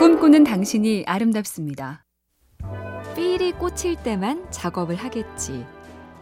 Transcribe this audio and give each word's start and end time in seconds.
꿈꾸는 0.00 0.44
당신이 0.44 1.04
아름답습니다. 1.06 2.06
필이 3.14 3.52
꽂힐 3.52 3.96
때만 4.02 4.50
작업을 4.50 4.96
하겠지. 4.96 5.66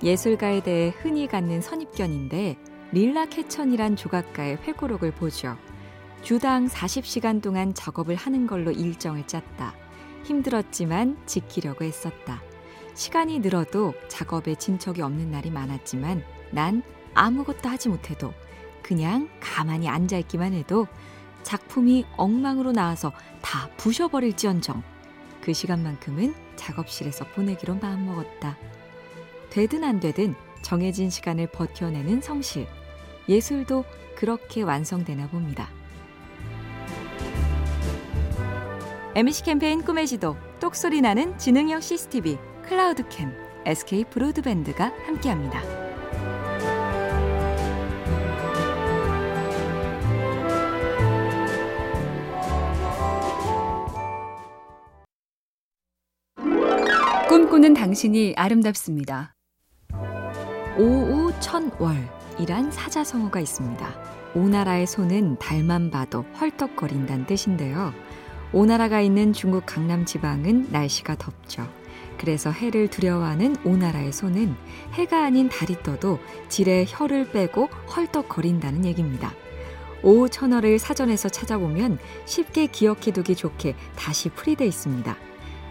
예술가에 0.03 0.65
대해 0.65 0.93
흔히 0.99 1.29
갖는 1.29 1.61
선입견인데 1.61 2.57
릴라 2.91 3.27
캐천이란 3.27 3.95
조각가의 3.95 4.57
회고록을 4.65 5.13
보죠. 5.13 5.57
주당 6.23 6.67
40시간 6.67 7.41
동안 7.41 7.73
작업을 7.73 8.17
하는 8.17 8.49
걸로 8.49 8.73
일정을 8.73 9.29
짰다. 9.29 9.77
힘들었지만 10.25 11.17
지키려고 11.27 11.85
했었다. 11.85 12.43
시간이 12.95 13.39
늘어도 13.39 13.95
작업에 14.09 14.57
진척이 14.57 15.03
없는 15.03 15.31
날이 15.31 15.53
많았지만 15.53 16.25
난 16.51 16.83
아무것도 17.15 17.69
하지 17.69 17.91
못해도 17.91 18.35
그냥 18.83 19.29
가만히 19.39 19.89
앉아 19.89 20.19
있기만 20.19 20.53
해도 20.53 20.89
작품이 21.43 22.05
엉망으로 22.17 22.73
나와서 22.73 23.13
다 23.41 23.69
부셔버릴지언정 23.77 24.83
그 25.41 25.53
시간만큼은 25.53 26.35
작업실에서 26.57 27.27
보내기로 27.29 27.77
마음먹었다. 27.77 28.59
되든 29.51 29.85
안 29.85 30.01
되든 30.01 30.35
정해진 30.63 31.11
시간을 31.11 31.49
버텨내는 31.49 32.21
성실. 32.21 32.67
예술도 33.29 33.85
그렇게 34.17 34.63
완성되나 34.63 35.29
봅니다. 35.29 35.69
MC 39.15 39.45
캠페인 39.45 39.83
꿈의 39.83 40.07
지도, 40.07 40.37
똑소리 40.61 41.01
나는 41.01 41.37
지능형 41.39 41.81
CCTV, 41.81 42.39
클라우드캠, 42.63 43.33
SK 43.65 44.05
브로드밴드가 44.05 44.93
함께합니다. 45.07 45.88
꿈꾸는 57.59 57.75
당신이 57.75 58.35
아름답습니다. 58.37 59.35
오우천월이란 60.79 62.71
사자성어가 62.71 63.41
있습니다. 63.41 64.01
오나라의 64.37 64.87
소는 64.87 65.39
달만 65.41 65.91
봐도 65.91 66.23
헐떡거린다는 66.41 67.27
뜻인데요. 67.27 67.93
오나라가 68.53 69.01
있는 69.01 69.33
중국 69.33 69.65
강남 69.67 70.05
지방은 70.05 70.69
날씨가 70.71 71.17
덥죠. 71.17 71.69
그래서 72.17 72.53
해를 72.53 72.87
두려워하는 72.87 73.57
오나라의 73.65 74.13
소는 74.13 74.55
해가 74.93 75.25
아닌 75.25 75.49
달이 75.49 75.83
떠도 75.83 76.21
질에 76.49 76.85
혀를 76.87 77.33
빼고 77.33 77.67
헐떡거린다는 77.67 78.85
얘기입니다. 78.85 79.33
오천월을 80.05 80.79
사전에서 80.79 81.29
찾아보면 81.29 81.99
쉽게 82.25 82.69
기억해두기 82.69 83.35
좋게 83.35 83.75
다시 83.97 84.29
풀이돼 84.29 84.65
있습니다. 84.65 85.28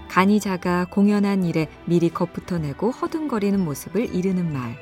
간이 0.09 0.39
작아 0.39 0.85
공연한 0.85 1.43
일에 1.43 1.67
미리 1.85 2.09
겁부터 2.09 2.57
내고 2.57 2.91
허둥거리는 2.91 3.59
모습을 3.63 4.13
이르는 4.15 4.51
말. 4.51 4.77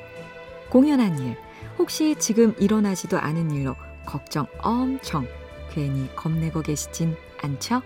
공연한 0.70 1.18
일, 1.18 1.36
혹시 1.78 2.16
지금 2.18 2.54
일어나지도 2.58 3.18
않은 3.18 3.50
일로 3.50 3.76
걱정 4.04 4.46
엄청 4.62 5.26
괜히 5.70 6.08
겁내고 6.14 6.62
계시진 6.62 7.16
않죠? 7.42 7.82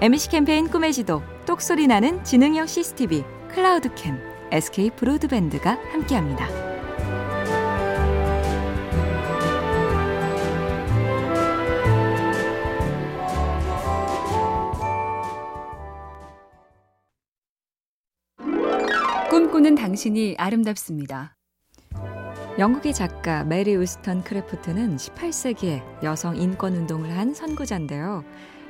MC 0.00 0.30
캠페인 0.30 0.68
꿈의 0.68 0.92
지도, 0.92 1.22
똑소리 1.46 1.86
나는 1.86 2.24
지능형 2.24 2.66
CCTV, 2.66 3.24
클라우드캠, 3.50 4.18
SK 4.50 4.90
브로드밴드가 4.96 5.78
함께합니다. 5.92 6.71
꿈꾸는 19.32 19.76
당신이 19.76 20.34
아름답습니다. 20.36 21.34
영국의 22.58 22.92
작가 22.92 23.44
메리 23.44 23.74
울스턴크래프트는 23.76 24.98
18세기에 24.98 25.82
여성 26.02 26.36
인권 26.36 26.76
운동을 26.76 27.16
한 27.16 27.32
선구자인데요. 27.32 28.24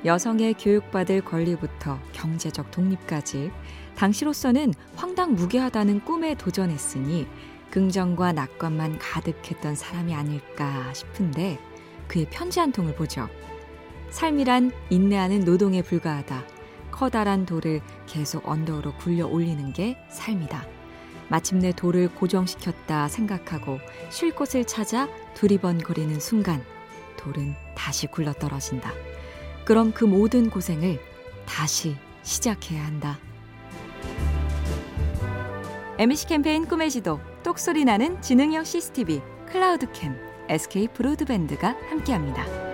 여성의 0.05 0.55
교육받을 0.55 1.23
권리부터 1.23 1.99
경제적 2.13 2.71
독립까지 2.71 3.51
당시로서는 3.97 4.73
황당무계하다는 4.95 6.05
꿈에 6.05 6.37
도전했으니 6.37 7.27
긍정과 7.73 8.33
낙관만 8.33 9.01
가득했던 9.01 9.75
사람이 9.75 10.15
아닐까 10.15 10.93
싶은데 10.95 11.59
그의 12.07 12.29
편지 12.31 12.61
한 12.61 12.71
통을 12.71 12.95
보죠. 12.95 13.29
삶이란 14.11 14.71
인내하는 14.91 15.41
노동에 15.41 15.83
불과하다. 15.83 16.62
커다란 16.93 17.45
돌을 17.45 17.81
계속 18.07 18.49
언덕으로 18.49 18.95
굴려 18.99 19.27
올리는 19.27 19.73
게 19.73 19.99
삶이다. 20.11 20.65
마침내 21.29 21.73
돌을 21.73 22.15
고정시켰다 22.15 23.09
생각하고 23.09 23.81
쉴 24.11 24.33
곳을 24.35 24.65
찾아 24.65 25.09
두리번거리는 25.35 26.21
순간 26.21 26.63
돌은 27.17 27.57
다시 27.75 28.07
굴러 28.07 28.33
떨어진다. 28.35 28.93
그럼 29.65 29.93
그 29.93 30.05
모든 30.05 30.51
고생을 30.51 31.01
다시 31.47 31.97
시작해야 32.23 32.85
한다. 32.85 33.19
MC 35.99 36.27
캠페인 36.27 36.67
꿈의 36.67 36.91
지도, 36.91 37.21
똑소리 37.43 37.85
나는 37.85 38.21
지능형 38.23 38.65
CCTV, 38.65 39.23
클라우드캠, 39.47 40.17
SK 40.49 40.89
브로드밴드가 40.89 41.77
함께합니다. 41.91 42.72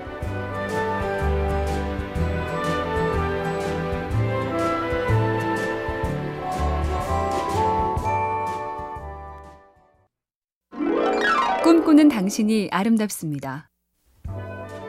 꿈꾸는 11.98 12.08
당신이 12.10 12.68
아름답습니다. 12.70 13.68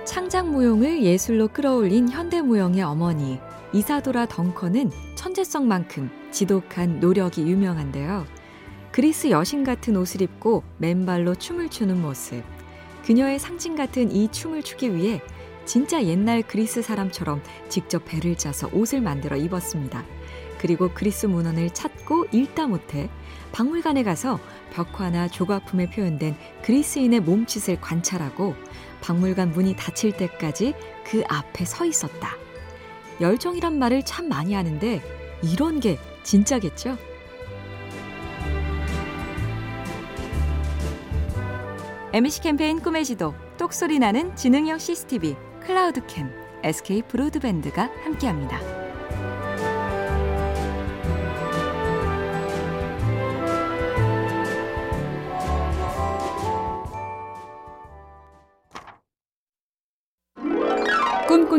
창작 0.06 0.48
무용을 0.48 1.02
예술로 1.02 1.48
끌어올린 1.48 2.08
현대 2.08 2.40
무용의 2.40 2.84
어머니 2.84 3.40
이사도라 3.74 4.28
덩커는 4.28 4.92
천재성만큼 5.16 6.12
지독한 6.30 7.00
노력이 7.00 7.42
유명한데요. 7.42 8.28
그리스 8.92 9.32
여신 9.32 9.64
같은 9.64 9.98
옷을 9.98 10.22
입고 10.22 10.64
맨발로 10.78 11.34
춤을 11.34 11.70
추는 11.70 12.00
모습. 12.00 12.44
그녀의 13.04 13.40
상징 13.40 13.76
같은 13.76 14.12
이 14.12 14.32
춤을 14.32 14.62
추기 14.62 14.94
위해 14.94 15.20
진짜 15.66 16.04
옛날 16.04 16.44
그리스 16.44 16.84
사람처럼 16.84 17.42
직접 17.70 18.06
배를 18.06 18.36
짜서 18.38 18.70
옷을 18.72 19.02
만들어 19.02 19.36
입었습니다. 19.36 20.06
그리고 20.60 20.92
그리스 20.94 21.26
문헌을 21.26 21.72
찾고 21.74 22.28
읽다 22.32 22.68
못해 22.68 23.10
박물관에 23.52 24.04
가서 24.04 24.40
벽화나 24.72 25.28
조각품에 25.28 25.90
표현된 25.90 26.36
그리스인의 26.64 27.22
몸짓을 27.22 27.82
관찰하고 27.82 28.56
박물관 29.02 29.52
문이 29.52 29.76
닫힐 29.76 30.12
때까지 30.14 30.74
그 31.06 31.24
앞에 31.28 31.66
서 31.66 31.86
있었다. 31.86 32.36
열정이란 33.22 33.78
말을 33.78 34.04
참 34.04 34.30
많이 34.30 34.54
하는데 34.54 35.02
이런 35.44 35.80
게 35.80 35.98
진짜겠죠? 36.24 36.98
MC 42.12 42.42
캠페인 42.42 42.80
꿈의 42.80 43.06
지도, 43.06 43.36
똑소리 43.58 44.00
나는 44.00 44.36
지능형 44.36 44.80
CCTV, 44.80 45.36
클라우드캠, 45.62 46.32
SK 46.64 47.04
브로드밴드가 47.04 47.92
함께합니다. 48.04 48.79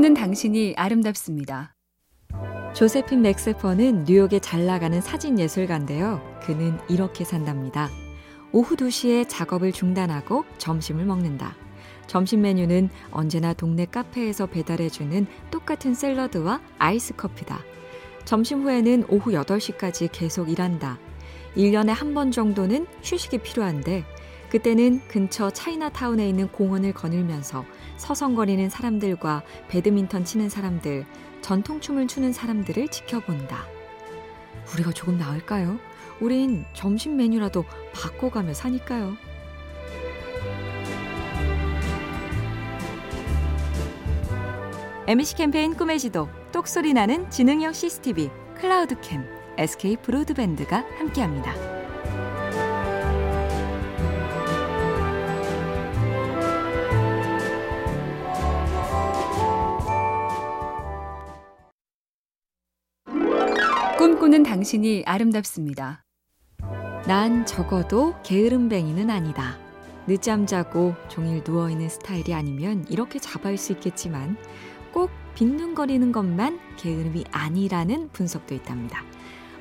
꿈꾸는 0.00 0.14
당신이 0.14 0.74
아름답습니다. 0.78 1.74
조세핀 2.72 3.20
맥세퍼는 3.20 4.04
뉴욕에 4.04 4.38
잘 4.38 4.64
나가는 4.64 4.98
사진 5.02 5.38
예술가인데요. 5.38 6.22
그는 6.42 6.78
이렇게 6.88 7.22
산답니다. 7.22 7.90
오후 8.50 8.76
2시에 8.76 9.26
작업을 9.28 9.72
중단하고 9.72 10.46
점심을 10.56 11.04
먹는다. 11.04 11.54
점심 12.06 12.40
메뉴는 12.40 12.88
언제나 13.10 13.52
동네 13.52 13.84
카페에서 13.84 14.46
배달해주는 14.46 15.26
똑같은 15.50 15.92
샐러드와 15.92 16.62
아이스 16.78 17.14
커피다. 17.14 17.60
점심 18.24 18.62
후에는 18.62 19.04
오후 19.10 19.32
8시까지 19.32 20.08
계속 20.12 20.48
일한다. 20.48 20.98
1년에 21.58 21.88
한 21.88 22.14
번 22.14 22.30
정도는 22.30 22.86
휴식이 23.02 23.38
필요한데 23.38 24.04
그때는 24.50 25.00
근처 25.08 25.50
차이나타운에 25.50 26.26
있는 26.26 26.48
공원을 26.48 26.94
거닐면서 26.94 27.66
서성거리는 28.00 28.70
사람들과 28.70 29.42
배드민턴 29.68 30.24
치는 30.24 30.48
사람들, 30.48 31.04
전통춤을 31.42 32.08
추는 32.08 32.32
사람들을 32.32 32.88
지켜본다. 32.88 33.66
우리가 34.72 34.92
조금 34.92 35.18
나을까요? 35.18 35.78
우린 36.20 36.64
점심 36.72 37.16
메뉴라도 37.16 37.64
바꿔가며 37.92 38.54
사니까요. 38.54 39.12
MC 45.06 45.36
캠페인 45.36 45.74
꿈의 45.74 45.98
지도, 45.98 46.28
똑소리 46.52 46.94
나는 46.94 47.28
지능형 47.30 47.72
CCTV, 47.72 48.30
클라우드캠, 48.54 49.24
SK 49.58 49.96
브로드밴드가 49.98 50.84
함께합니다. 50.98 51.79
꿈꾸는 64.30 64.44
당신이 64.44 65.02
아름답습니다. 65.06 66.04
난 67.08 67.44
적어도 67.46 68.14
게으름뱅이는 68.22 69.10
아니다. 69.10 69.58
늦잠 70.06 70.46
자고 70.46 70.94
종일 71.08 71.42
누워있는 71.44 71.88
스타일이 71.88 72.32
아니면 72.32 72.86
이렇게 72.88 73.18
잡아올 73.18 73.56
수 73.56 73.72
있겠지만 73.72 74.36
꼭 74.92 75.10
빈둥거리는 75.34 76.12
것만 76.12 76.60
게으름이 76.76 77.24
아니라는 77.32 78.10
분석도 78.12 78.54
있답니다. 78.54 79.02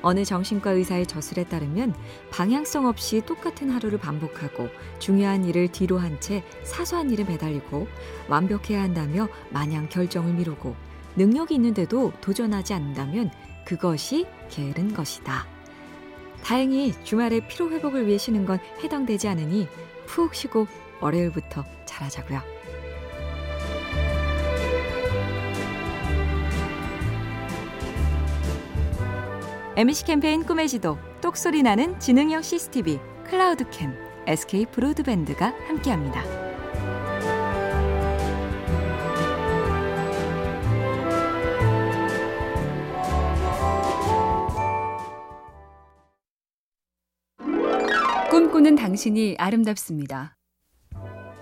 어느 0.02 0.24
정신과 0.24 0.70
의사의 0.70 1.06
저술에 1.06 1.44
따르면 1.44 1.92
방향성 2.30 2.86
없이 2.86 3.22
똑같은 3.26 3.70
하루를 3.70 3.98
반복하고 3.98 4.68
중요한 5.00 5.44
일을 5.44 5.72
뒤로 5.72 5.98
한 5.98 6.20
채 6.20 6.44
사소한 6.62 7.10
일에 7.10 7.24
매달리고 7.24 7.88
완벽해야 8.28 8.82
한다며 8.82 9.28
마냥 9.50 9.88
결정을 9.88 10.34
미루고 10.34 10.76
능력이 11.16 11.56
있는데도 11.56 12.12
도전하지 12.20 12.72
않는다면 12.74 13.32
그것이 13.64 14.26
게으른 14.48 14.92
것이다. 14.94 15.46
다행히 16.42 16.92
주말에 17.04 17.40
피로 17.46 17.70
회복을 17.70 18.06
위해 18.06 18.18
쉬는 18.18 18.46
건 18.46 18.58
해당되지 18.82 19.28
않으니 19.28 19.68
푹 20.06 20.34
쉬고 20.34 20.66
월요일부터 21.00 21.64
잘하자고요. 21.84 22.40
MC 29.76 30.04
캠페인 30.04 30.44
꿈의 30.44 30.68
지도, 30.68 30.98
똑소리 31.22 31.62
나는 31.62 31.98
지능형 32.00 32.42
CCTV, 32.42 32.98
클라우드캠, 33.24 33.94
SK 34.26 34.66
브로드밴드가 34.66 35.54
함께합니다. 35.68 36.49
꿈꾸는 48.60 48.76
당신이 48.76 49.36
아름답습니다. 49.38 50.36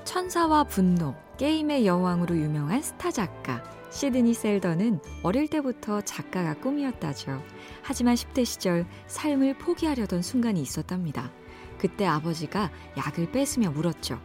천사와 0.04 0.62
분노, 0.64 1.16
게임의 1.36 1.84
여왕으로 1.84 2.36
유명한 2.36 2.80
스타 2.80 3.10
작가 3.10 3.60
시드니 3.90 4.34
셀던은 4.34 5.00
어릴 5.24 5.48
때부터 5.48 6.00
작가가 6.02 6.54
꿈이었다죠. 6.54 7.42
하지만 7.82 8.14
10대 8.14 8.44
시절 8.44 8.86
삶을 9.08 9.58
포기하려던 9.58 10.22
순간이 10.22 10.62
있었답니다. 10.62 11.32
그때 11.76 12.06
아버지가 12.06 12.70
약을 12.96 13.32
뺏으며 13.32 13.72
물었죠. 13.72 14.20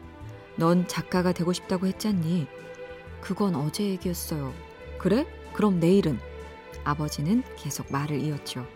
넌 0.57 0.87
작가가 0.87 1.31
되고 1.31 1.51
싶다고 1.51 1.87
했잖니? 1.87 2.45
그건 3.21 3.55
어제 3.55 3.85
얘기였어요. 3.85 4.53
그래? 4.99 5.25
그럼 5.53 5.79
내일은? 5.79 6.19
아버지는 6.83 7.41
계속 7.57 7.91
말을 7.91 8.19
이었죠. 8.19 8.67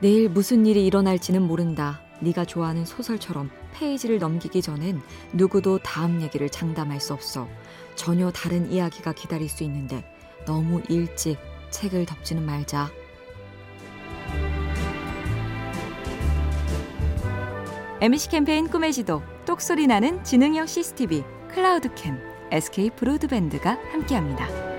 내일 0.00 0.28
무슨 0.28 0.66
일이 0.66 0.84
일어날지는 0.84 1.40
모른다. 1.40 2.02
네가 2.22 2.44
좋아하는 2.44 2.84
소설처럼 2.84 3.50
페이지를 3.72 4.18
넘기기 4.18 4.62
전엔 4.62 5.02
누구도 5.32 5.78
다음 5.78 6.22
얘기를 6.22 6.48
장담할 6.48 7.00
수 7.00 7.12
없어. 7.12 7.48
전혀 7.94 8.30
다른 8.30 8.70
이야기가 8.70 9.12
기다릴 9.12 9.48
수 9.48 9.64
있는데 9.64 10.04
너무 10.46 10.82
일찍 10.88 11.38
책을 11.70 12.06
덮지는 12.06 12.44
말자. 12.44 12.90
MC 18.00 18.30
캠페인 18.30 18.68
꿈의 18.68 18.92
지도, 18.92 19.22
똑소리 19.44 19.86
나는 19.86 20.24
지능형 20.24 20.66
CCTV, 20.66 21.22
클라우드캠, 21.54 22.18
SK 22.50 22.90
브로드밴드가 22.90 23.78
함께합니다. 23.92 24.71